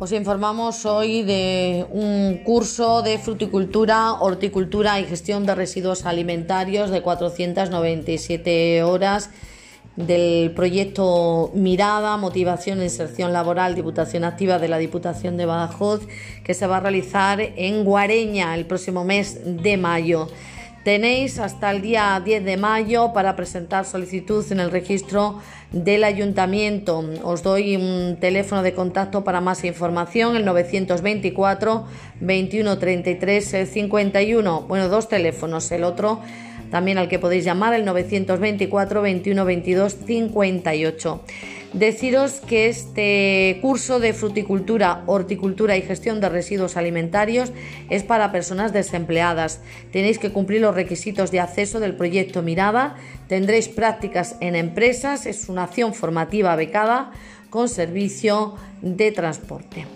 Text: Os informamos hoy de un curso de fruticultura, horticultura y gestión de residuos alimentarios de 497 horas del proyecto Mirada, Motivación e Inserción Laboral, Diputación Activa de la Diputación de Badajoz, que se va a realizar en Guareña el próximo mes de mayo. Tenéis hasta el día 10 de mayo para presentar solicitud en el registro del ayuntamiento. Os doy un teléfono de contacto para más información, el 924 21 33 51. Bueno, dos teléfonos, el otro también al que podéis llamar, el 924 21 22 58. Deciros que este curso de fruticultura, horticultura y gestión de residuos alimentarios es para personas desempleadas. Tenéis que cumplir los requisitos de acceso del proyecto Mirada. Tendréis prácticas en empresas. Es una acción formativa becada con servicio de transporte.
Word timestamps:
Os 0.00 0.12
informamos 0.12 0.86
hoy 0.86 1.22
de 1.24 1.84
un 1.90 2.40
curso 2.42 3.02
de 3.02 3.18
fruticultura, 3.18 4.14
horticultura 4.14 4.98
y 4.98 5.04
gestión 5.04 5.44
de 5.44 5.54
residuos 5.54 6.06
alimentarios 6.06 6.88
de 6.88 7.02
497 7.02 8.82
horas 8.82 9.28
del 9.96 10.52
proyecto 10.52 11.50
Mirada, 11.52 12.16
Motivación 12.16 12.80
e 12.80 12.84
Inserción 12.84 13.34
Laboral, 13.34 13.74
Diputación 13.74 14.24
Activa 14.24 14.58
de 14.58 14.68
la 14.68 14.78
Diputación 14.78 15.36
de 15.36 15.44
Badajoz, 15.44 16.08
que 16.44 16.54
se 16.54 16.66
va 16.66 16.78
a 16.78 16.80
realizar 16.80 17.38
en 17.38 17.84
Guareña 17.84 18.54
el 18.54 18.64
próximo 18.64 19.04
mes 19.04 19.38
de 19.44 19.76
mayo. 19.76 20.28
Tenéis 20.84 21.38
hasta 21.38 21.70
el 21.70 21.82
día 21.82 22.22
10 22.24 22.42
de 22.42 22.56
mayo 22.56 23.12
para 23.12 23.36
presentar 23.36 23.84
solicitud 23.84 24.42
en 24.50 24.60
el 24.60 24.70
registro 24.70 25.38
del 25.72 26.04
ayuntamiento. 26.04 27.04
Os 27.22 27.42
doy 27.42 27.76
un 27.76 28.16
teléfono 28.18 28.62
de 28.62 28.72
contacto 28.72 29.22
para 29.22 29.42
más 29.42 29.62
información, 29.64 30.36
el 30.36 30.46
924 30.46 31.84
21 32.20 32.78
33 32.78 33.68
51. 33.70 34.62
Bueno, 34.62 34.88
dos 34.88 35.10
teléfonos, 35.10 35.70
el 35.70 35.84
otro 35.84 36.20
también 36.70 36.98
al 36.98 37.08
que 37.08 37.18
podéis 37.18 37.44
llamar, 37.44 37.74
el 37.74 37.84
924 37.84 39.02
21 39.02 39.44
22 39.44 39.96
58. 40.06 41.24
Deciros 41.72 42.40
que 42.40 42.68
este 42.68 43.58
curso 43.62 44.00
de 44.00 44.12
fruticultura, 44.12 45.04
horticultura 45.06 45.76
y 45.76 45.82
gestión 45.82 46.20
de 46.20 46.28
residuos 46.28 46.76
alimentarios 46.76 47.52
es 47.88 48.02
para 48.02 48.32
personas 48.32 48.72
desempleadas. 48.72 49.60
Tenéis 49.92 50.18
que 50.18 50.32
cumplir 50.32 50.62
los 50.62 50.74
requisitos 50.74 51.30
de 51.30 51.38
acceso 51.38 51.78
del 51.78 51.94
proyecto 51.94 52.42
Mirada. 52.42 52.96
Tendréis 53.28 53.68
prácticas 53.68 54.36
en 54.40 54.56
empresas. 54.56 55.26
Es 55.26 55.48
una 55.48 55.64
acción 55.64 55.94
formativa 55.94 56.56
becada 56.56 57.12
con 57.50 57.68
servicio 57.68 58.56
de 58.82 59.12
transporte. 59.12 59.86